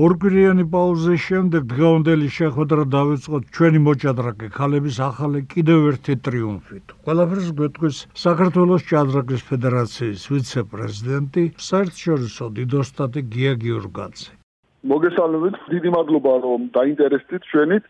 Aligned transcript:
ორკვირიანი 0.00 0.64
პაუზის 0.72 1.20
შემდეგ 1.20 1.64
დღევანდელი 1.68 2.28
შეხვედრა 2.32 2.84
დაიწყოთ 2.92 3.42
ჩვენი 3.56 3.80
მოჭადრაკე 3.86 4.48
ქალების 4.56 4.96
ახალი 5.04 5.40
კიდევ 5.52 5.80
ერთი 5.92 6.14
ტრიუმფით. 6.24 6.84
ყველაფერს 7.04 7.48
გვეთქვის 7.58 7.96
საქართველოს 8.16 8.82
ჭადრაკის 8.88 9.42
ფედერაციის 9.52 10.22
ვიცე-პრეზიდენტი, 10.32 11.44
საერთაშორისო 11.68 12.44
დიდოსტატი 12.56 13.20
გია 13.36 13.52
გიორგაძე. 13.60 14.32
მოგესალმებით, 14.92 15.56
დიდი 15.76 15.90
მადლობა 15.96 16.32
რომ 16.40 16.60
დაინტერესდით 16.72 17.42
ჩვენით. 17.52 17.84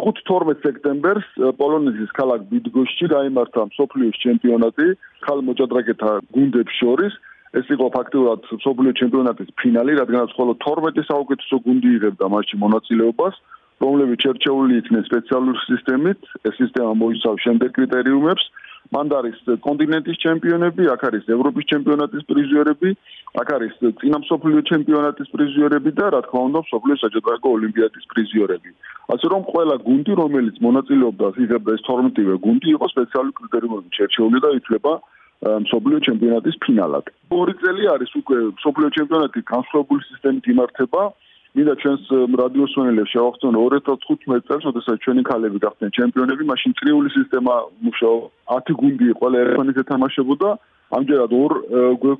5-12 0.00 0.62
სექტემბერს 0.64 1.26
პოლონეთის 1.58 2.10
ქალაქ 2.14 2.46
ბიდგოშში 2.46 3.06
გამართა 3.10 3.60
მსოფლიოს 3.74 4.16
ჩემპიონატი 4.22 4.86
ხალ 5.26 5.38
მოჭადრაკეთა 5.50 6.12
გუნდებს 6.30 6.74
შორის. 6.78 7.12
ეს 7.58 7.66
იყო 7.74 7.86
ფაქტურად 7.94 8.46
სოფლიო 8.62 8.92
ჩემპიონატის 9.00 9.50
ფინალი, 9.58 9.98
რადგანაც 10.00 10.30
მხოლოდ 10.34 10.56
12 10.64 11.06
საუკეთესო 11.10 11.56
გუნდი 11.66 11.88
იღებდა 11.98 12.26
მასში 12.34 12.56
მონაწილეობას, 12.62 13.34
რომლებიც 13.82 14.18
შერჩეული 14.26 14.72
იქნენ 14.80 15.04
სპეციალური 15.10 15.58
სისტემით. 15.66 16.20
ეს 16.46 16.54
სისტემა 16.62 16.92
მოიცავს 17.02 17.40
შემდეგ 17.46 17.70
კრიტერიუმებს: 17.78 18.44
მან 18.94 19.06
არის 19.18 19.38
კონტინენტის 19.66 20.16
ჩემპიონები, 20.24 20.82
აქ 20.94 21.02
არის 21.08 21.24
ევროპის 21.36 21.64
ჩემპიონატის 21.72 22.22
პრიზიორები, 22.30 22.90
აქ 23.40 23.48
არის 23.56 23.74
წინა 23.98 24.18
სოფლიო 24.30 24.60
ჩემპიონატის 24.70 25.28
პრიზიორები 25.34 25.90
და 25.98 26.06
რა 26.14 26.20
თქმა 26.26 26.40
უნდა, 26.48 26.60
სოფლიო 26.70 26.96
საჯარო 27.02 27.46
ოლიმპიადის 27.56 28.04
პრიზიორები. 28.12 28.70
ასე 29.14 29.26
რომ 29.32 29.42
ყველა 29.52 29.76
გუნდი, 29.88 30.12
რომელიც 30.22 30.56
მონაწილეობდა 30.66 31.26
იღებდა 31.44 31.70
ეს 31.76 31.82
12-ვე 31.88 32.34
გუნდი, 32.46 32.68
იყო 32.76 32.86
სპეციალური 32.94 33.32
კრიტერიუმებით 33.40 33.92
შერჩეული 33.98 34.38
და 34.44 34.50
ითვლება 34.58 34.92
მსოფლიო 35.40 35.98
ჩემპიონატის 36.06 36.56
ფინალად. 36.64 37.04
ორი 37.32 37.54
წელი 37.60 37.84
არის 37.94 38.10
უკვე 38.20 38.38
მსოფლიო 38.60 38.88
ჩემპიონატი 38.96 39.40
განსხვავებული 39.52 40.02
სისტემით 40.10 40.44
იმართება. 40.52 41.02
მინდა 41.50 41.74
ჩვენს 41.82 42.02
რადიოსმენელებს 42.40 43.10
შევახსენო 43.10 43.58
2015 43.58 44.44
წელს, 44.46 44.64
როდესაც 44.70 44.96
ჩვენი 45.04 45.22
ქალები 45.26 45.58
გახდნენ 45.64 45.90
ჩემპიონები, 45.98 46.42
მაშინ 46.52 46.72
წრიული 46.78 47.08
სისტემა 47.16 47.54
მუშაობდა. 47.86 48.28
10 48.54 48.74
გუნდი 48.80 49.06
ყველა 49.18 49.36
ეროვნულ 49.42 49.80
ეთამაშებოდა 49.82 50.48
ამჯერად 50.90 51.32
ორ 51.38 51.52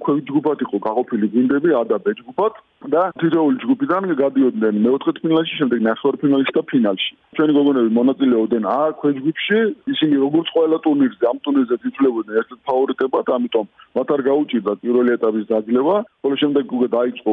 ქვეით 0.05 0.25
ჯგუფად 0.31 0.61
იყო 0.65 0.79
გაყოფილი 0.87 1.27
გუნდები 1.35 1.71
A 1.75 1.83
და 1.91 1.99
B 1.99 2.15
ჯგუფად 2.21 2.55
და 2.95 3.03
თითოეული 3.21 3.57
ჯგუფიდან 3.63 4.03
გადიოდნენ 4.21 4.75
მეოთხედფინალში, 4.87 5.55
შემდეგ 5.61 5.81
ნახევარფინალში 5.91 6.53
და 6.55 6.63
ფინალში. 6.71 7.11
ჩვენი 7.37 7.53
გოგონები 7.59 7.91
მონაწილეობდნენ 7.99 8.65
A 8.71 8.79
ქვეით 9.01 9.17
ჯგუფში, 9.21 9.59
ისინი 9.95 10.15
როგორც 10.25 10.47
ყველა 10.55 10.79
ტურნირზე 10.87 11.25
ამ 11.31 11.39
ტურნირზე 11.45 11.77
თითლებოდნენ 11.85 12.39
ერთ-ერთ 12.41 12.61
ფავორიტებად, 12.71 13.27
ამიტომ 13.37 13.67
მათ 13.99 14.09
არ 14.15 14.21
გაუჭირდა 14.31 14.73
პირველი 14.83 15.11
ეტაპის 15.19 15.47
დაძლევა, 15.51 15.97
ხოლო 16.23 16.35
შემდეგ 16.43 16.65
უკვე 16.79 16.89
დაიწყო 16.95 17.33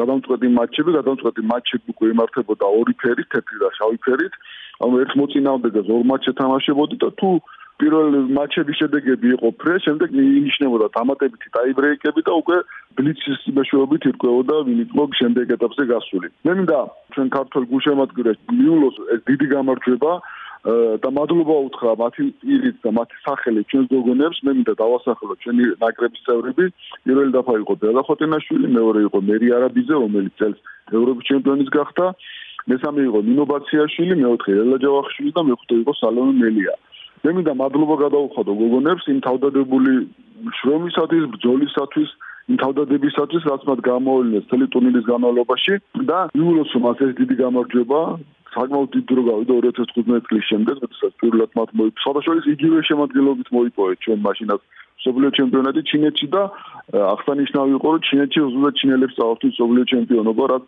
გადამწყვეტი 0.00 0.48
მატჩები, 0.58 0.90
გადამწყვეტი 0.98 1.42
მატჩები 1.52 1.88
უკვე 1.94 2.06
იმართებოდა 2.16 2.66
ორი 2.80 2.94
ფერით, 3.02 3.28
თეთრი 3.28 3.56
და 3.62 3.68
შავი 3.78 3.98
ფერით. 4.08 4.34
ანუ 4.78 4.94
ერთ 5.02 5.12
მოწინააღმდეგეს 5.18 5.88
ორ 5.90 6.02
მატჩს 6.10 6.32
ეთამაშებოდი 6.32 6.96
და 7.02 7.08
თუ 7.18 7.30
პირველ 7.78 8.14
მატჩების 8.34 8.78
შედეგები 8.82 9.28
იყო 9.38 9.48
ფრეს, 9.62 9.84
შემდეგ 9.86 10.10
ინიშნებოდა 10.18 10.86
დამატებითი 10.98 11.48
ტაიბრეიკები 11.56 12.20
და 12.26 12.32
უკვე 12.42 12.56
ბლიცის 12.98 13.40
მეშვეობით 13.54 14.02
ირკვეოდა 14.10 14.56
ვინ 14.66 14.78
იყო 14.84 15.04
შემდეგ 15.20 15.46
ეტაპზე 15.56 15.84
გასული. 15.92 16.28
მე 16.46 16.52
მინდა 16.58 16.80
ჩვენ 17.14 17.28
ქართულ 17.36 17.64
გულშემატკივრებს 17.70 18.42
მიულოს 18.58 18.96
ეს 19.14 19.20
დიდი 19.30 19.46
გამარჯვება 19.54 20.12
და 21.02 21.08
მადლობა 21.14 21.56
უთხრა 21.68 21.92
მათი 22.02 22.24
პირით 22.42 22.76
და 22.82 22.90
მათი 22.98 23.16
სახელით 23.26 23.70
ჩვენს 23.70 23.86
გოგონებს. 23.94 24.38
მე 24.42 24.50
მინდა 24.58 24.74
დავასახელო 24.82 25.34
ჩვენი 25.42 25.64
ნაკრების 25.78 26.22
წევრები. 26.26 26.64
პირველი 27.06 27.30
დაფა 27.38 27.54
იყო 27.62 27.74
ბელა 27.78 28.02
ხოტენაშვილი 28.10 28.68
მეორე 28.74 29.00
იყო 29.06 29.18
მერი 29.30 29.48
არაბიძე 29.54 29.94
რომელიც 30.02 30.34
წელს 30.42 30.58
ევროპის 30.98 31.24
ჩემპიონის 31.30 31.70
გახდა. 31.78 32.06
მესამე 32.68 33.00
იყო 33.08 33.18
ნინობაციაშვილი 33.30 34.14
მეოთხე 34.18 34.52
ელა 34.66 34.76
ჯავახიშვილი 34.82 35.30
და 35.38 35.42
მეხუთე 35.48 35.74
იყო 35.82 35.92
სალომე 36.02 36.34
მელია 36.42 36.74
მე 37.24 37.30
მინდა 37.38 37.52
მადლობა 37.58 37.96
გადავუხადო 38.04 38.52
გოგონებს 38.62 39.04
იმ 39.12 39.18
თავდადებული 39.26 39.92
შრომისათვის, 40.58 41.24
ბრძოლისათვის, 41.34 42.10
იმ 42.48 42.56
თავდადებისათვის, 42.62 43.42
რაც 43.50 43.62
მათ 43.68 43.80
გამოავლინეს 43.88 44.48
წელი 44.50 44.66
ტურნირის 44.72 45.06
განმავლობაში 45.08 45.74
და 46.10 46.18
მიულოს 46.38 46.72
მას 46.84 46.98
ეს 47.06 47.12
დიდი 47.20 47.34
გამარჯვება 47.42 48.00
საკმაოდ 48.54 48.88
დიდ 48.94 49.04
დრო 49.10 49.22
გავიდა 49.28 49.54
2015 49.68 50.28
წლის 50.28 50.44
შემდეგ, 50.50 50.76
როდესაც 50.82 51.12
პირველად 51.20 51.50
მათ 51.58 51.70
მოიპოვა. 51.78 52.02
სხვადასხვა 52.04 52.34
იგივე 52.54 52.78
შემადგენლობით 52.88 53.48
მოიპოვეთ 53.56 53.98
ჩვენ 54.04 54.18
მაშინაც 54.24 54.60
სოფლიო 55.04 55.30
ჩემპიონატი 55.38 55.80
ჩინეთში 55.90 56.26
და 56.34 56.42
აღსანიშნავი 57.12 57.70
იყო 57.78 57.88
რომ 57.92 58.06
ჩინეთში 58.08 58.40
უზრუნველად 58.46 58.78
ჩინელებს 58.80 59.18
წავართვით 59.18 59.54
სოფლიო 59.60 59.84
ჩემპიონობა, 59.92 60.44
რაც 60.52 60.64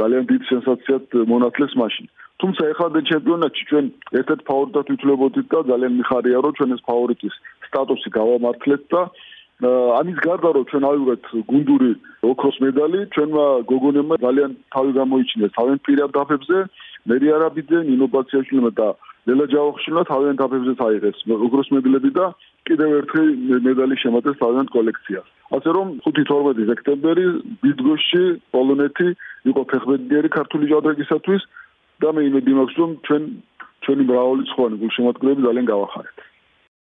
ძალიან 0.00 0.24
დიდ 0.30 0.42
სენსაციად 0.50 1.04
მონათლეს 1.32 1.72
მაშინ. 1.82 2.06
თუმცა 2.42 2.62
ეხლა 2.72 3.02
ჩემპიონატში 3.10 3.64
ჩვენ 3.70 3.86
ერთ-ერთ 4.20 4.40
ფავორიტად 4.50 4.86
ვითვლებოდით 4.92 5.46
და 5.52 5.58
ძალიან 5.70 5.92
მიხარია 5.98 6.38
რომ 6.46 6.56
ჩვენ 6.58 6.74
ეს 6.76 6.82
ფავორიტის 6.90 7.34
სტატუსი 7.68 8.08
გავამართლეთ 8.18 8.82
და 8.94 9.02
ამის 9.62 10.18
გარდა 10.26 10.50
რომ 10.56 10.64
ჩვენ 10.70 10.84
ავიღეთ 10.90 11.24
გუნდური 11.50 11.90
ოქროს 12.26 12.56
მედალი, 12.64 12.98
ჩვენმა 13.14 13.44
გოგონებმა 13.70 14.16
ძალიან 14.26 14.50
თავი 14.74 14.90
გამოიჩინეს 14.98 15.54
თავენ 15.58 15.78
პირად 15.86 16.10
დაფებზე, 16.18 16.58
მერი 17.10 17.26
არაბიძე, 17.36 17.78
ნინო 17.90 18.06
ბაციაშვილმა 18.14 18.70
და 18.78 18.88
ლელა 19.26 19.46
ჯავახიშვილმა 19.54 20.02
თავენ 20.10 20.34
დაფებზეც 20.42 20.78
აიღეს 20.86 21.18
ოქროს 21.46 21.68
მედლები 21.74 22.10
და 22.18 22.26
კიდევ 22.66 22.90
ერთი 22.98 23.22
მედალი 23.66 23.96
შემატეს 24.02 24.40
თავიანთ 24.42 24.68
კოლექციას. 24.74 25.26
ასე 25.56 25.70
რომ 25.76 25.86
5-12 26.02 26.66
სექტემბერი 26.70 27.26
ბიძგოში 27.62 28.24
პოლონეთი 28.54 29.08
იყო 29.50 29.62
ფეხბურთიერი 29.70 30.28
ქართული 30.38 30.64
ჯადაგისათვის 30.72 31.42
და 32.02 32.12
მე 32.16 32.26
იმედი 32.28 32.58
მაქვს 32.58 32.76
რომ 32.82 32.90
ჩვენ 33.06 33.22
ჩვენი 33.86 34.02
მრავალი 34.10 34.44
სხვა 34.52 34.66
გულშემატკივრები 34.82 35.48
ძალიან 35.48 35.66
გავახარეთ. 35.72 36.28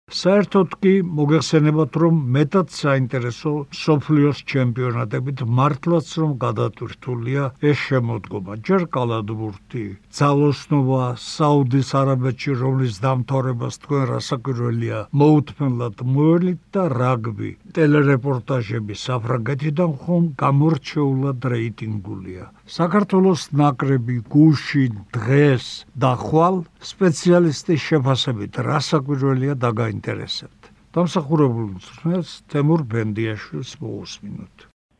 საერთოდ 0.09 0.75
კი 0.83 0.91
მოგეხსენებათ 1.17 1.97
რომ 2.03 2.21
მეტად 2.35 2.71
საინტერესო 2.75 3.51
სოფლიოს 3.81 4.39
ჩემპიონატებით 4.53 5.43
მართლაც 5.59 6.13
რომ 6.21 6.31
გადატვირთულია 6.45 7.43
ეს 7.71 7.83
შემოდგომა. 7.89 8.57
ჯერ 8.69 8.87
კალადბურთი 8.97 9.85
ძალოსნობა 10.21 11.03
საუდის 11.25 11.91
არაბეთში 12.01 12.57
რომლის 12.63 12.95
დამთავრებას 13.05 13.81
თქვენ 13.85 14.05
რასაკვირველია 14.13 14.99
მოუთმენლად 15.25 15.97
მოელით 16.17 16.61
და 16.79 16.83
რაგბი 16.97 17.53
ტელერეპორტაჟები 17.79 18.95
საფრანგეთიდან 18.99 19.93
ხომ 20.03 20.25
გამორჩეულად 20.43 21.45
რეიტინგულია 21.53 22.47
საქართველოს 22.77 23.43
ნაკრები 23.61 24.17
გუშინ 24.35 24.97
დღეს 25.17 25.67
და 26.05 26.11
ხვალ 26.23 26.57
სპეციალისტის 26.91 27.85
შეფასებით 27.91 28.59
რასაკვირველია 28.69 29.55
დაგაინტერესებთ. 29.65 30.61
დამსახურებული 30.99 31.79
ძმას 31.87 32.29
თემურ 32.51 32.83
ბენდიაშვილს 32.93 33.73
მოусმინოთ. 33.83 34.57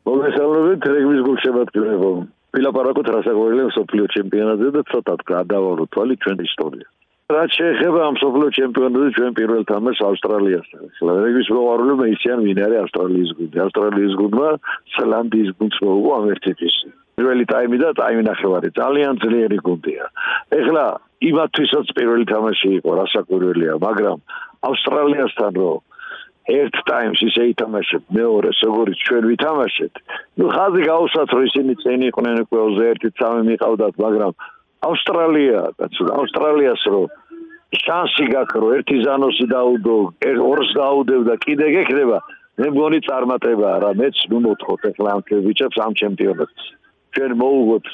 მოგესალმებით 0.09 0.81
რეგბის 0.93 1.21
გულშემატკივრებო. 1.27 2.11
ფილაპარაკოთ 2.55 3.07
რასაკვირველია 3.15 3.67
სოფლიო 3.77 4.05
ჩემპიონატზე 4.15 4.69
და 4.77 4.81
ცოტა 4.91 5.15
გადავარო 5.33 5.83
თვალი 5.93 6.15
ჩვენ 6.23 6.37
ისტორია. 6.47 6.87
რაც 7.29 7.51
შეეხება 7.53 7.99
ამ 8.09 8.15
სოფლიო 8.17 8.49
ჩემპიონატზე 8.57 9.09
ჩვენ 9.15 9.33
პირველ 9.37 9.63
თამაშს 9.69 10.01
ავსტრალიასთან. 10.09 10.81
ახლა 10.89 11.11
რეგბის 11.25 11.49
მოყვარულებმა 11.53 12.05
ისიან 12.15 12.39
ვინ 12.45 12.59
არის 12.65 12.79
ავსტრალიის 12.83 13.31
გუნდი. 13.37 13.57
ავსტრალიის 13.65 14.13
გუნდმა 14.21 14.49
სლანდიის 14.93 15.49
გუნდს 15.59 15.77
მოუგო 15.85 16.11
ამ 16.17 16.25
ერთის. 16.33 16.75
პირველი 17.19 17.45
ტაიმი 17.53 17.77
და 17.83 17.89
ტაიმი 18.01 18.23
ნახევარი 18.31 18.69
ძალიან 18.81 19.13
ძლიერი 19.21 19.57
გუნდია. 19.67 20.05
ეხლა 20.57 20.83
იმათთვისაც 21.29 21.87
პირველი 21.99 22.25
თამაში 22.33 22.69
იყო 22.79 22.91
რასაკვირველია, 22.97 23.73
მაგრამ 23.77 24.17
ავსტრალიასთან 24.69 25.51
რო 25.61 25.73
ერთ 26.49 26.75
ტაიმს 26.89 27.19
ისე 27.29 27.43
ითამაშეთ, 27.53 28.03
მეორე 28.09 28.49
როგორიც 28.57 28.97
ჩვენ 29.05 29.23
ვითამაშეთ. 29.29 29.93
ნუ 30.39 30.45
ხაზი 30.49 30.81
გაუსათ 30.89 31.29
რომ 31.29 31.43
ისინი 31.49 31.73
წინ 31.83 31.99
იყვნენ 32.09 32.35
უკვე 32.43 32.59
21-3 32.73 33.45
მიყავდათ, 33.49 33.93
მაგრამ 34.01 34.31
ავსტრალია, 34.87 35.61
კაცო, 35.79 36.07
ავსტრალიას 36.19 36.83
რო 36.91 37.03
შანსი 37.77 38.25
გაქვს 38.33 38.59
რომ 38.61 38.71
ერთი 38.79 38.97
ზანოსი 39.05 39.45
დაუდო, 39.53 39.97
ორს 40.41 40.69
დაუდევ 40.73 41.21
და 41.29 41.35
კიდე 41.45 41.67
გექნება, 41.75 42.17
მე 42.59 42.67
მგონი 42.73 42.99
წარმატებაა 43.05 43.77
რა, 43.85 43.91
მეც 43.99 44.17
ნუ 44.31 44.37
მოთხოვთ 44.45 44.81
ახლა 44.89 45.09
ამ 45.15 45.21
ქებიჩებს 45.29 45.77
ამ 45.85 45.93
ჩემპიონატს. 46.01 46.63
ჩვენ 47.13 47.31
მოუგოთ 47.41 47.85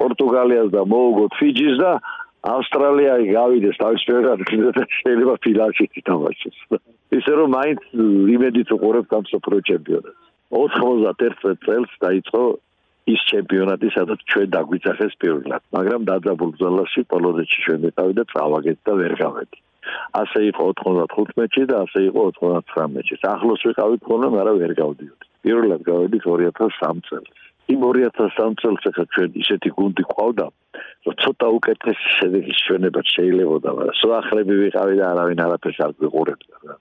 პორტუგალიას 0.00 0.68
და 0.74 0.82
მოუგოთ 0.94 1.32
ფიჯის 1.38 1.76
და 1.78 1.92
ავსტრალია 2.40 3.14
გავიდეს 3.30 3.76
თავის 3.82 4.02
ფერად 4.08 4.42
და 4.42 4.82
შეიძლება 4.98 5.34
ფინალში 5.44 5.84
თამაშოს. 6.10 6.58
ისე 7.18 7.32
რომ 7.38 7.48
მაინც 7.54 7.80
იმედით 8.34 8.68
უყურებთ 8.74 9.10
ამ 9.14 9.24
სუპერ 9.30 9.54
ჩემპიონატს. 9.70 10.20
91 10.50 11.58
წელს 11.66 11.90
დაიწყო 12.02 12.42
ის 13.08 13.20
ჩემპიონატი, 13.30 13.88
სადაც 13.96 14.20
ჩვენ 14.30 14.48
დაგვიძახეს 14.54 15.14
პირველად, 15.22 15.62
მაგრამ 15.76 16.02
დაძაბულ 16.10 16.50
ბრძოლაში 16.54 17.00
პოლონეთში 17.12 17.58
ჩვენ 17.64 17.80
მეტავი 17.86 18.12
და 18.20 18.24
წავაგეთ 18.32 18.78
და 18.86 18.92
ვერ 19.00 19.12
გავედი. 19.24 19.58
ასე 20.20 20.40
იყო 20.50 20.64
95-ში 20.80 21.62
და 21.70 21.76
ასე 21.84 22.00
იყო 22.10 22.22
99-ში. 22.40 23.14
ახლოს 23.34 23.60
ვიყავით 23.68 24.00
ხოლმე, 24.04 24.28
მაგრამ 24.36 24.56
ვერ 24.62 24.72
გავდიოდი. 24.82 25.24
პირველად 25.44 25.80
გავედი 25.90 26.18
2003 26.26 27.00
წელს. 27.08 27.40
იმ 27.70 27.80
2003 27.86 28.54
წელს 28.60 28.82
ახლა 28.90 29.04
ჩვენ 29.14 29.30
ისეთი 29.42 29.70
გუნდი 29.78 30.04
ყავდა 30.12 30.46
რომ 31.06 31.14
ცოტა 31.22 31.48
უკეთესი 31.58 32.06
შედეგი 32.18 32.54
ჩვენებად 32.60 33.06
შეიძლებოდა 33.14 33.68
მაგრამ 33.78 33.98
სვახრები 34.02 34.54
ვიყავი 34.62 34.94
და 35.00 35.04
არავინ 35.12 35.42
არაფერს 35.46 35.78
არ 35.86 35.92
გვიყურებდა 36.00 36.54
რა 36.66 36.74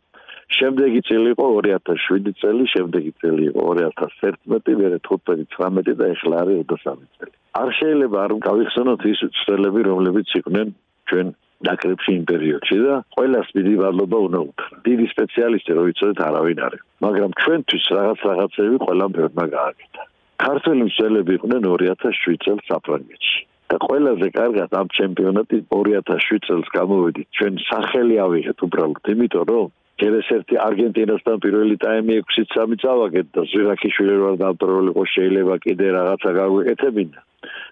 შემდეგი 0.57 1.01
წელი 1.10 1.30
იყო 1.36 1.46
2007 1.57 2.31
წელი 2.42 2.63
შემდეგი 2.74 3.12
წელი 3.22 3.44
იყო 3.51 3.66
2011 3.81 4.80
მერე 4.81 4.98
15 5.10 5.46
19 5.57 6.00
და 6.00 6.06
ახლა 6.16 6.36
არის 6.44 6.63
23 6.74 7.06
წელი 7.19 7.36
არ 7.60 7.69
შეიძლება 7.80 8.18
არ 8.25 8.34
გავიხსენოთ 8.48 9.06
ის 9.12 9.22
ცდელები 9.42 9.81
რომლებიც 9.90 10.34
იყვნენ 10.40 10.74
ჩვენ 11.10 11.28
ნაკრებში 11.68 12.12
იმ 12.18 12.24
პერიოდში 12.30 12.78
და 12.84 12.94
ყველას 13.16 13.48
დიდი 13.57 13.74
ვალობა 13.81 14.18
უნდა 14.28 14.40
უთხრა. 14.50 14.75
დიდი 14.88 15.06
სპეციალისტი 15.13 15.72
რო 15.75 15.84
იცოდეთ 15.92 16.19
არავინ 16.28 16.60
არის. 16.68 16.84
მაგრამ 17.06 17.31
ჩვენთვის 17.42 17.86
რაღაც 17.98 18.19
რაღაცები 18.30 18.78
ყველამ 18.86 19.12
ბევრმა 19.18 19.45
გააკეთა. 19.56 20.04
ქართული 20.45 20.81
მსვლელები 20.90 21.31
იყვნენ 21.38 21.62
2007 21.68 22.38
წელს 22.45 22.63
საფრანგეთში. 22.72 23.40
და 23.69 23.78
ყველაზე 23.86 24.28
კარგად 24.34 24.69
ამ 24.80 24.88
ჩემპიონატის 24.98 25.63
2007 25.74 26.40
წელს 26.45 26.68
გამოვედით. 26.78 27.28
ჩვენ 27.38 27.54
სახელი 27.69 28.16
ავიღეთ 28.25 28.57
უბრალოდ, 28.66 29.04
იმიტომ 29.13 29.44
რომ 29.52 29.68
ჯერეს 30.00 30.28
ერთი 30.36 30.56
არგენტინასთან 30.68 31.42
პირველი 31.44 31.75
ტაიმი 31.84 32.19
6-3 32.36 32.78
წავაგეთ 32.84 33.28
და 33.36 33.42
ზირაქიშვილი 33.54 34.16
რო 34.22 34.31
დამტროლიყო 34.44 35.04
შეიძლება 35.16 35.56
კიდე 35.66 35.88
რაღაცა 35.98 36.31
გაგვეკეთებინა. 36.40 37.19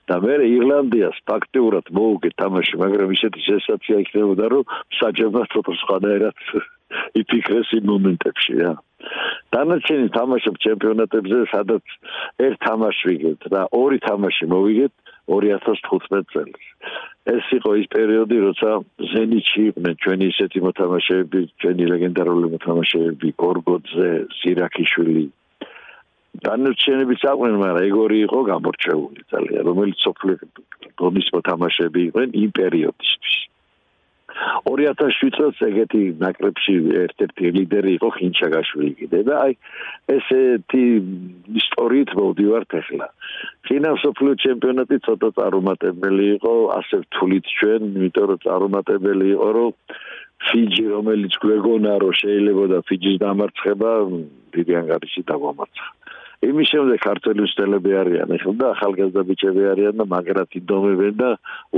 და 0.08 0.18
მე 0.24 0.36
ირლანდიას 0.48 1.18
ფაქტიურად 1.28 1.92
მოუგე 1.92 2.30
თამაში, 2.40 2.80
მაგრამ 2.80 3.10
ისეთი 3.18 3.40
სენსაცია 3.48 3.96
იქნებოდა, 4.04 4.46
რომ 4.54 4.64
საჯებნა 5.00 5.44
ცოტა 5.52 5.74
სხვადასხვა 5.84 6.32
იფიქრეს 7.20 7.70
იმ 7.78 7.86
მომენტებში, 7.92 8.54
რა. 8.64 8.72
დანარჩენი 9.56 10.08
თამაშობ 10.18 10.56
ჩემპიონატებზე, 10.66 11.38
სადაც 11.54 11.86
ერთ 12.48 12.58
თამაშს 12.68 13.02
ვიგებთ 13.10 13.44
და 13.54 13.62
ორი 13.82 14.00
თამაში 14.08 14.46
მოვიგეთ 14.54 14.94
2015 15.32 16.28
წელს. 16.34 16.64
ეს 17.28 17.46
იყო 17.58 17.72
ის 17.82 17.88
პერიოდი, 17.96 18.38
როცა 18.48 18.70
ზენიტში 19.14 19.62
იყვნენ 19.70 19.96
ჩვენი 20.04 20.26
ისეთი 20.34 20.60
მოთამაშეები, 20.68 21.40
ჩვენი 21.62 21.84
ლეგენდარული 21.92 22.48
მოთამაშეები, 22.54 23.28
გორგოძე, 23.44 24.12
სირაქიშვილი, 24.40 25.26
დანარჩენები 26.48 27.16
საყვნენ, 27.24 27.56
მაგრამ 27.64 27.84
ეგორი 27.90 28.18
იყო 28.28 28.40
გამორჩეული 28.52 29.22
ძალიან, 29.34 29.62
რომელიც 29.70 29.98
სოფლიო 30.08 30.36
დონის 31.02 31.28
მოთამაშეები 31.36 32.00
იყვნენ 32.08 32.30
იმ 32.44 32.52
პერიოდისთვის. 32.60 33.36
2007 34.68 35.32
წელს 35.38 35.62
ეგეთი 35.68 36.02
ნაკრებში 36.22 36.76
ერთ-ერთი 37.04 37.52
ლიდერი 37.58 37.92
იყო 37.98 38.10
ხინჩაგაშვილი 38.18 38.92
კიდე 39.00 39.22
და 39.30 39.34
აი 39.46 39.54
ესეთი 40.18 40.84
ისტორიით 41.62 42.14
მოვდივართ 42.20 42.78
ახლა. 42.82 43.08
ფინანსოფლიო 43.68 44.34
ჩემპიონატი 44.46 44.98
ცოტა 45.08 45.30
წარუმატებელი 45.38 46.26
იყო, 46.38 46.54
ასე 46.80 46.96
ვთვლით 47.04 47.46
ჩვენ, 47.58 47.82
იმიტომ 47.98 48.26
რომ 48.32 48.40
წარუმატებელი 48.46 49.28
იყო, 49.36 49.50
რომ 49.58 49.72
ფიჯი 50.38 50.86
რომელიც 50.94 51.34
გვეგონა 51.42 51.94
რომ 52.04 52.14
შეიძლება 52.22 52.64
და 52.74 52.80
ფიჯის 52.88 53.18
დამარცხება 53.26 53.92
დიდი 54.54 54.74
ანგარიში 54.82 55.22
დაგვამარცხა. 55.30 55.97
იმის 56.46 56.70
შემდეგ 56.70 57.00
ქართული 57.02 57.48
სტელები 57.50 57.94
არიან 57.98 58.34
ახლა 58.36 58.52
და 58.62 58.66
ახალგაზრდა 58.76 59.22
ბიჭები 59.30 59.64
არიან 59.74 59.96
და 59.98 60.06
მაგრად 60.12 60.58
იდომებენ 60.60 61.16
და 61.18 61.30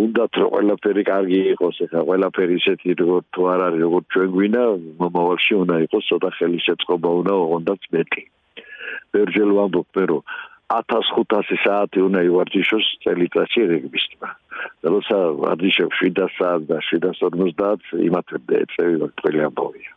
უნდათ 0.01 0.39
რომ 0.41 0.50
ყველაფერი 0.56 1.03
კარგი 1.09 1.39
იყოს 1.56 1.77
ახლა 1.85 2.01
ყველაფერი 2.09 2.57
ისეთი 2.59 2.95
როგორ 3.00 3.23
თუ 3.31 3.41
არ 3.53 3.63
არის 3.67 3.81
როგორ 3.88 4.03
ჩვენ 4.11 4.29
გვინა 4.35 4.63
მომავალში 5.00 5.53
უნდა 5.63 5.75
იყოს 5.88 6.03
ცოტა 6.11 6.29
ხელი 6.35 6.59
შეწყობა 6.67 7.09
უნდა 7.19 7.33
ოღონდაც 7.39 7.81
მეტი. 7.95 8.23
ვერჯელ 9.15 9.51
ვამბობ 9.57 9.95
რომ 10.11 10.23
1500 10.69 11.56
საათი 11.63 12.00
უნდა 12.07 12.19
ივარჯიშოს 12.29 12.88
წელიწადში 13.03 13.61
რეგბისტმა. 13.73 14.29
და 14.83 14.88
როცა 14.91 15.17
ვარჯიშობ 15.39 15.91
700 16.03 16.35
საათს 16.35 16.67
და 16.67 16.77
750 16.91 17.95
იმათებდა 17.95 18.53
ეწევი 18.63 18.95
ყველი 19.23 19.39
ამბავია. 19.47 19.91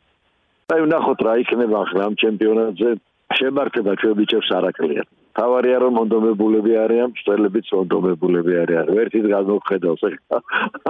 აი 0.72 0.80
ნახოთ 0.94 1.20
რა 1.26 1.32
იქნება 1.42 1.76
ახლა 1.82 2.02
ამ 2.08 2.14
ჩემპიონატზე 2.22 2.90
შემართება 3.38 3.92
ჩვენ 4.00 4.14
ბიჭებს 4.20 4.48
არაკლია. 4.58 5.02
თავარია 5.38 5.76
რომ 5.82 5.92
მონდომებულები 5.98 6.72
არიან, 6.84 7.10
სწორლებიც 7.20 7.66
მონდომებულები 7.76 8.52
არიან. 8.62 8.86
ვერთით 8.96 9.26
გამოხედავს 9.36 10.02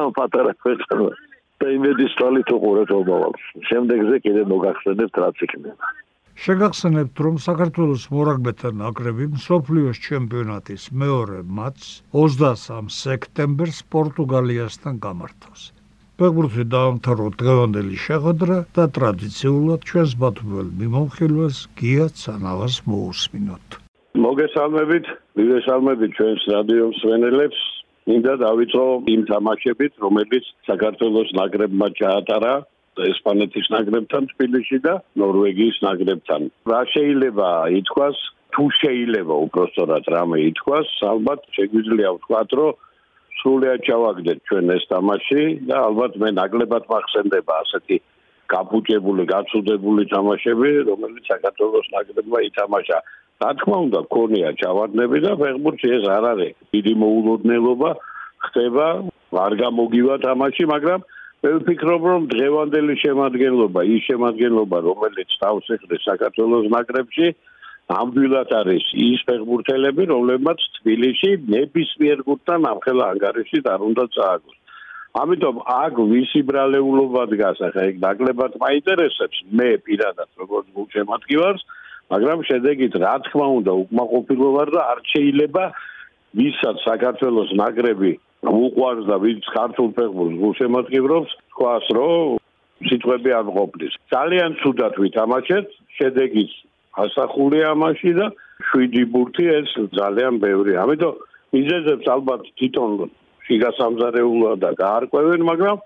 ამ 0.02 0.10
პატარა 0.18 0.52
ქვეყანა. 0.62 1.10
და 1.62 1.70
იმედი 1.78 2.04
სწორით 2.12 2.48
უყურეთ 2.56 2.88
მომავალს. 2.90 3.42
შემდეგზე 3.70 4.16
კიდე 4.24 4.42
მოგახსენებთ 4.52 5.14
რაც 5.22 5.36
იქნება. 5.46 5.84
შეგახსენებთ 6.42 7.16
რომ 7.24 7.36
საქართველოს 7.46 8.04
მორაგბეთა 8.14 8.70
ნაკრები 8.82 9.24
მსოფლიოს 9.36 10.00
ჩემპიონატის 10.06 10.84
მეორე 11.02 11.38
მატჩს 11.58 11.90
23 12.18 12.90
სექტემბერს 13.02 13.78
პორტუგალიასთან 13.94 14.98
გამართავს. 15.06 15.62
ფეხბურთი 16.20 16.64
დაამთავრა 16.72 17.28
დღევანდელი 17.40 17.96
შეხვედრა 18.06 18.56
და 18.76 18.84
ტრადიციულად 18.96 19.86
ჩვენს 19.90 20.12
ბათუმელ 20.22 20.68
მიმოხილვას 20.80 21.56
გია 21.80 22.06
ცანავას 22.20 22.76
მოусმინოთ. 22.88 23.66
მოგესალმებით, 24.26 25.06
მივესალმებით 25.40 26.10
ჩვენს 26.18 26.42
რადიო 26.54 26.84
მსვენელებს. 26.92 27.60
მინდა 28.10 28.34
დავიწყო 28.44 28.84
იმ 29.14 29.22
თამაშებით, 29.32 29.92
რომელიც 30.04 30.44
საქართველოს 30.68 31.30
ნაკრებმა 31.38 31.88
ჩაატარა 32.00 32.54
ესპანეთის 33.08 33.66
ნაკრებთან 33.72 34.22
თბილისში 34.32 34.78
და 34.84 34.94
ნორვეგიის 35.16 35.76
ნაკრებთან. 35.86 36.40
რა 36.72 36.80
შეიძლება 36.92 37.48
ითქვას, 37.80 38.16
თუ 38.52 38.64
შეიძლება 38.80 39.34
უფრო 39.46 39.62
სწორად 39.72 40.04
რამე 40.12 40.38
ითქვას, 40.50 40.88
ალბათ 41.12 41.40
შეგვიძლია 41.56 42.08
ვთქვათ, 42.16 42.50
რომ 42.60 42.72
სრულიად 43.40 43.80
ჩავაგდეთ 43.88 44.38
ჩვენ 44.48 44.66
ეს 44.76 44.84
თამაში 44.92 45.42
და 45.68 45.76
ალბათ 45.88 46.12
მე 46.22 46.28
ნაკლებად 46.38 46.84
მახსენდება 46.92 47.52
ასეთი 47.62 47.96
გაფუჭებული, 48.52 49.22
გაცუდებული 49.32 50.02
თამაშები, 50.12 50.70
რომელიც 50.90 51.24
საქართველოს 51.32 51.86
ნაკრებმა 51.94 52.38
ითამაშა. 52.48 52.98
რა 53.42 53.50
თქმა 53.58 53.76
უნდა, 53.86 54.00
ქონია 54.14 54.50
ჩავარდნები 54.60 55.18
და 55.24 55.32
ფეხბურთი 55.40 55.88
ეს 55.96 56.04
არ 56.16 56.24
არის 56.32 56.52
დიდი 56.74 56.92
მოულოდნელობა 57.02 57.90
ხდება, 58.44 58.86
არ 59.44 59.52
გამოგივა 59.62 60.14
თამაში, 60.26 60.64
მაგრამ 60.74 61.00
მე 61.42 61.50
ვფიქრობ, 61.58 62.02
რომ 62.12 62.22
დღევანდელი 62.32 62.94
შემადგენლობა, 63.02 63.80
ის 63.94 64.02
შემადგენლობა, 64.08 64.78
რომელიც 64.88 65.30
თავს 65.42 65.66
ეხლეს 65.74 66.02
საქართველოს 66.06 66.66
ნაკრებში, 66.76 67.26
ამბილად 67.92 68.50
არის 68.56 68.84
ის 69.04 69.20
ფეხბურთელები, 69.28 70.04
რომლებმაც 70.12 70.64
თბილისში 70.78 71.30
ნებისმიერ 71.54 72.24
გუნდთან 72.28 72.66
ამხელა 72.72 73.04
ანგარიში 73.12 73.58
არ 73.74 73.80
უნდა 73.88 74.04
წააგოს. 74.16 74.58
ამიტომ 75.22 75.56
აქ 75.76 75.94
ვისი 76.12 76.40
ბრალეულობა 76.48 77.22
დგას, 77.32 77.58
ახლა 77.68 77.82
ეგ 77.90 77.96
ნაკლებად 78.04 78.52
მაინტერესებს 78.64 79.38
მე 79.60 79.68
პირადად 79.84 80.30
როგორც 80.40 80.66
გულშემატკივარს, 80.76 81.62
მაგრამ 82.12 82.38
შედეგით 82.48 82.94
რა 83.02 83.14
თქმა 83.26 83.46
უნდა 83.58 83.72
უკმაყოფილო 83.82 84.48
ვარ 84.56 84.68
და 84.72 84.82
არ 84.92 84.98
შეიძლება 85.12 85.64
ვისაც 86.40 86.76
საქართველოს 86.88 87.50
ნაკრები 87.60 88.12
უყვარს 88.42 89.04
და 89.10 89.16
ვინც 89.24 89.44
ქართულ 89.52 89.88
ფეხბურთს 89.96 90.40
გულშემატკივრობს, 90.42 91.30
თქვას 91.52 91.86
რომ 91.98 92.40
სიტყვები 92.88 93.30
არ 93.38 93.46
ყოფნის. 93.56 93.92
ძალიან 94.14 94.50
ცუდად 94.62 94.94
ვითამაშეთ, 95.02 95.66
შედეგით 95.98 96.52
ასახულია 96.92 97.72
ამაში 97.72 98.12
და 98.18 98.26
შვიდი 98.68 99.02
ბურთი 99.12 99.44
ეს 99.58 99.68
ძალიან 99.96 100.34
ბევრი. 100.44 100.72
ამიტომ 100.82 101.14
მიზეზებს 101.56 102.06
ალბათ 102.14 102.42
თვითონ 102.58 102.90
შიგასამზარეულო 103.46 104.52
და 104.62 104.70
გაარკვევენ, 104.82 105.40
მაგრამ 105.50 105.76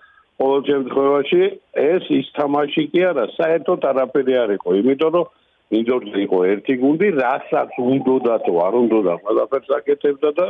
ყოველ 0.40 0.60
შემთხვევაში 0.70 1.42
ეს 1.80 2.04
ის 2.12 2.26
თამაში 2.36 2.82
კი 2.92 3.00
არა, 3.10 3.24
საერთოდ 3.38 3.80
არაფერი 3.90 4.34
არ 4.42 4.50
იყო, 4.58 4.68
იმიტომ 4.80 5.10
რომ 5.16 5.26
მინდორზე 5.72 6.18
იყო 6.26 6.38
ერთი 6.52 6.74
გუნდი, 6.82 7.08
რასაც 7.22 7.70
უნდოდათო, 7.82 8.54
არ 8.66 8.74
უნდოდა, 8.82 9.14
ყველაფერს 9.24 9.70
აკეთებდა 9.78 10.30
და 10.38 10.46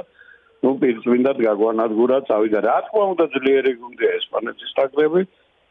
ნუ 0.65 0.71
პირწმინდად 0.83 1.39
გაგვანადგურა, 1.47 2.17
წავიდა. 2.29 2.61
რა 2.69 2.79
თქმა 2.89 3.05
უნდა, 3.13 3.25
ძლიერი 3.37 3.73
გუნდია 3.81 4.11
ესპანეთის 4.19 4.73
ნაკრები. 4.77 5.23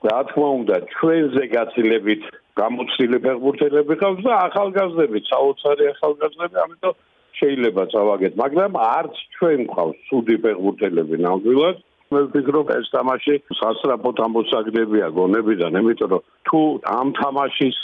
რა 0.05 0.19
თქმა 0.29 0.49
უნდა, 0.61 0.75
ჩვენზე 0.93 1.43
გაცილებით 1.55 2.23
გამოცდილი 2.59 3.17
ფეხბურთელები 3.25 3.95
ყავს 4.01 4.21
და 4.25 4.33
ახალგაზრდები, 4.47 5.19
საოცარი 5.31 5.89
ახალგაზრდები, 5.95 6.55
ამიტომ 6.65 6.95
შეიძლება 7.39 7.83
წავაგეთ, 7.93 8.33
მაგრამ 8.43 8.71
არც 8.85 9.15
ჩვენ 9.35 9.59
ყავს 9.75 9.97
სუდი 10.09 10.35
ფეხბურთელები 10.45 11.15
ნამდვილად. 11.25 11.83
მე 12.13 12.19
ვფიქრობ, 12.29 12.67
ეს 12.79 12.87
თამაში 12.93 13.35
სასწრაფოდ 13.59 14.17
ამოსაგდებია 14.25 15.07
გონებიდან, 15.17 15.77
იმიტომ 15.81 16.09
რომ 16.13 16.23
თუ 16.47 16.59
ამ 16.95 17.07
თამაშის 17.19 17.77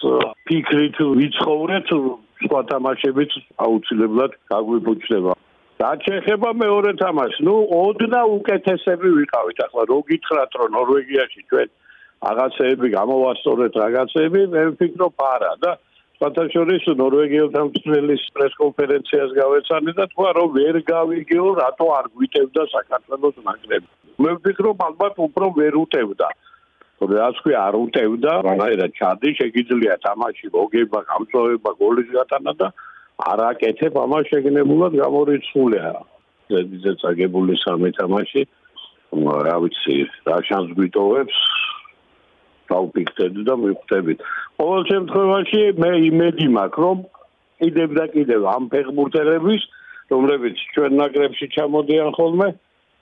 ფიქრით 0.47 0.97
ვიცხოვრეთ, 1.19 1.87
სხვა 2.45 2.61
თამაშებიც 2.71 3.31
აუცილებლად 3.65 4.31
გაგვიფუჭდება. 4.53 5.33
და 5.81 5.89
შეიძლება 6.05 6.49
მეორე 6.63 6.91
თამაში, 7.01 7.39
ну, 7.49 7.55
ოდნა 7.81 8.21
უკეთესები 8.37 9.09
ვიყავით. 9.19 9.57
ახლა 9.65 9.83
რო 9.89 9.97
გითხრათ, 10.09 10.51
რომ 10.61 10.69
ნორვეგიაში 10.77 11.41
ჩვენ 11.49 11.67
რაღაცეები 12.21 12.87
გამოვასწორეთ 12.93 13.77
რაღაცეები, 13.81 14.41
მე 14.53 14.61
ვფიქრობ 14.71 15.23
არა 15.27 15.53
და 15.63 15.71
ფათაშორის 16.21 16.83
ნორვეგიელთან 17.01 17.65
მსვლელის 17.73 18.23
პრესკონფერენციას 18.37 19.31
გავეცანი 19.37 19.91
და 19.97 20.05
თქვა 20.11 20.29
რომ 20.37 20.49
ვერ 20.57 20.75
გავიგეო 20.85 21.47
რატო 21.61 21.87
არ 21.97 22.05
გვიტევდა 22.13 22.61
საქართველოს 22.75 23.37
ნაკრები. 23.47 23.87
მე 24.21 24.31
ვფიქრობ 24.37 24.77
ალბათ 24.87 25.15
უფრო 25.25 25.45
ვერ 25.57 25.73
უტევდა. 25.81 26.29
რაც 27.01 27.35
ქვია 27.41 27.59
არ 27.67 27.75
უტევდა, 27.81 28.31
რანაირად 28.45 28.91
ჩადი 28.93 29.29
შეგიძლია 29.41 29.95
თამაში 30.05 30.47
მოგება, 30.53 30.99
გამწვავება, 31.09 31.71
გოლის 31.81 32.09
გატანა 32.13 32.53
და 32.61 32.67
არაკეთებ 33.31 33.93
ამას 34.05 34.25
შეგნებულად 34.29 34.93
გამორიცხულია. 35.01 35.89
ზედიზე 36.53 36.91
წაგებული 37.01 37.53
სამი 37.65 37.89
თამაში 37.97 38.41
რა 39.47 39.55
ვიცი, 39.65 39.97
რა 40.29 40.37
შანს 40.45 40.69
გვიტოვებს 40.77 41.37
დავფიქრეთ 42.71 43.33
და 43.47 43.55
მივხვდებით. 43.63 44.19
ყოველ 44.61 44.83
შემთხვევაში 44.91 45.61
მე 45.83 45.91
იმედი 46.09 46.47
მაქვს, 46.57 46.81
რომ 46.85 46.97
კიდევ 47.61 47.89
და 47.99 48.05
კიდევ 48.15 48.41
ამ 48.55 48.63
ფეხბურთელების, 48.73 49.63
რომლებიც 50.11 50.55
ჩვენ 50.75 50.91
ნაკრებში 51.01 51.47
ჩამოდიან 51.55 52.09
ხოლმე, 52.17 52.47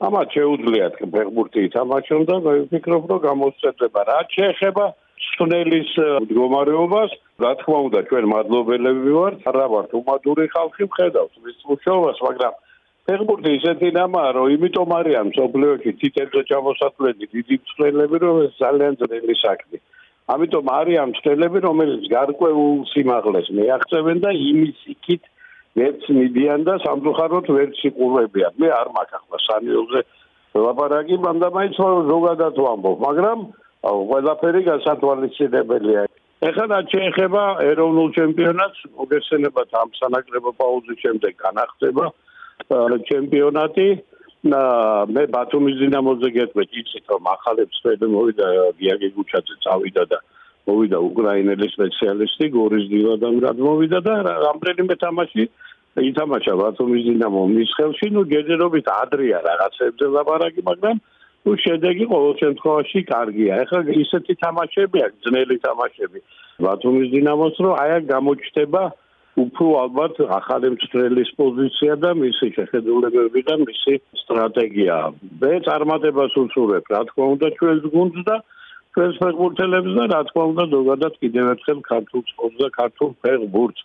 ამათ 0.08 0.28
შეუძლიათ 0.36 0.96
ფეხბურთი 1.14 1.60
ითამაშონ 1.68 2.22
და 2.30 2.36
მე 2.46 2.54
ვფიქრობ, 2.64 3.04
რომ 3.12 3.20
გამოსწრება 3.28 4.02
რა 4.10 4.20
შეეხება 4.36 4.86
სუნელის 5.20 5.92
მდგომარეობას, 6.24 7.12
რა 7.44 7.52
თქმა 7.60 7.80
უნდა, 7.88 8.00
ჩვენ 8.10 8.26
მადლობელები 8.34 9.12
ვართ, 9.20 9.38
არა 9.52 9.66
ვართ 9.74 9.92
უმადური 10.00 10.46
ხალხი, 10.56 10.88
ხედავთ 10.96 11.34
მის 11.44 11.58
მუშაობას, 11.70 12.18
მაგრამ 12.28 12.54
ფეხბურთი 13.10 13.52
ისეთი 13.58 13.90
ნამაა, 13.98 14.32
რომ 14.38 14.52
იმიტომ 14.54 14.92
არიან 15.00 15.30
მსოფლიოში 15.34 15.92
თითებზე 16.02 16.42
ჩამოსახლენი 16.50 17.26
დიდი 17.34 17.56
მსვლელები, 17.62 18.18
რომ 18.24 18.36
ეს 18.46 18.54
ძალიან 18.62 18.94
ძნელი 19.02 19.36
საქმეა. 19.46 19.82
ამიტომ 20.34 20.66
არიან 20.80 21.08
მსვლელები, 21.14 21.60
რომელიც 21.66 22.04
გარკვეულ 22.14 22.76
სიმაღლეს 22.92 23.48
მიაღწევენ 23.58 24.18
და 24.26 24.32
იმის 24.50 24.78
იქით 24.94 25.24
ვერც 25.80 26.04
მიდიან 26.20 26.60
და 26.70 26.74
სამწუხაროდ 26.86 27.48
ვერც 27.58 27.78
იყურებიან. 27.90 28.54
მე 28.62 28.70
არ 28.78 28.88
მაქვს 28.94 29.18
ახლა 29.18 29.38
სანიოზე 29.48 30.02
ლაპარაკი, 30.66 31.16
მანდა 31.26 31.48
მაინც 31.58 31.76
ზოგადად 32.14 32.56
ვამბობ, 32.66 32.98
მაგრამ 33.10 33.40
ყველაფერი 34.10 34.62
გასათვალისწინებელია. 34.70 36.02
ეხლა 36.50 36.66
რაც 36.74 36.86
შეეხება 36.94 37.44
ეროვნულ 37.74 38.10
ჩემპიონატს, 38.18 38.80
მოგესწრებათ 39.02 39.70
ამ 39.82 39.90
სანაკრებო 40.00 40.52
პაუზის 40.62 40.98
შემდეგ 41.04 41.34
განახდება 41.46 42.06
ჩემპიონატი. 43.10 43.88
და 44.40 44.60
მე 45.12 45.26
ბათუმის 45.36 45.76
დინამოზე 45.84 46.30
გეტყვით 46.32 46.72
იცით 46.80 47.12
რომ 47.12 47.28
ახალებს 47.28 47.80
ფედე 47.84 48.08
მოვიდა 48.08 48.46
გიაგე 48.80 49.10
გუჩაძე 49.16 49.56
წავიდა 49.66 50.04
და 50.12 50.20
მოვიდა 50.70 50.98
უკრაინელი 51.10 51.68
სპეციალისტი 51.76 52.48
გორის 52.56 52.86
დილადამრად 52.88 53.58
მოვიდა 53.68 54.00
და 54.08 54.14
რამდენიმე 54.24 54.96
თამაში 55.04 55.44
ითამაშა 56.08 56.54
ბათუმის 56.56 57.04
დინამო 57.10 57.42
მის 57.52 57.72
ხელში. 57.76 58.08
ნუ 58.16 58.22
ჯერჯერობით 58.32 58.88
ადრია 58.96 59.38
რაღაცებზე 59.50 60.06
ლაპარაკი 60.16 60.62
მაგრამ 60.72 60.96
ნუ 61.44 61.52
შედეგი 61.64 62.06
ყოველ 62.12 62.34
შემთხვევაში 62.40 63.00
კარგია. 63.12 63.52
ეხლა 63.64 63.80
ისეთი 64.04 64.34
თამაშები 64.44 64.98
აქვს 65.04 65.20
ძნელი 65.28 65.56
თამაშები 65.68 66.20
ბათუმის 66.64 67.10
დინამოს 67.12 67.56
რომ 67.60 67.74
აი 67.84 67.90
აქ 67.98 68.04
გამოჩნდება 68.16 68.84
უფრო 69.44 69.68
ალბათ 69.84 70.16
ახალი 70.40 70.72
მწვრთნელის 70.74 71.32
პოზიცია 71.40 71.94
და 72.04 72.12
მისი 72.22 72.48
შეხედულებები 72.58 73.42
და 73.50 73.56
მისი 73.64 73.94
სტრატეგია. 74.22 74.98
მე 75.42 75.54
წარმატებას 75.68 76.34
უსურვებ, 76.44 76.86
რა 76.94 77.02
თქმა 77.10 77.26
უნდა, 77.36 77.48
ჩვენს 77.60 77.84
გუნდს 77.96 78.22
და 78.30 78.38
ჩვენს 78.94 79.16
ფეხბურთელებს 79.22 79.92
და 80.00 80.04
რა 80.14 80.22
თქმა 80.30 80.44
უნდა, 80.52 80.64
ზოგადად 80.76 81.14
კიდევ 81.24 81.46
ერთხელ 81.54 81.80
ქართულ 81.92 82.22
სპორტს 82.32 82.58
და 82.64 82.70
ქართულ 82.80 83.10
ფეხბურთს. 83.24 83.82